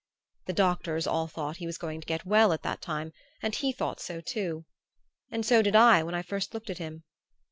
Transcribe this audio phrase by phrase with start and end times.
[0.47, 3.71] The doctors all thought he was going to get well at that time, and he
[3.71, 4.65] thought so too;
[5.29, 7.03] and so did I when I first looked at him.